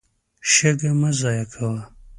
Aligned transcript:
شګه 0.51 0.91
مه 0.99 1.09
ضایع 1.19 1.45
کوه. 1.53 1.81